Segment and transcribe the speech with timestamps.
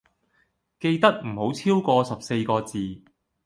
[0.79, 3.03] 記得唔好超個十四個字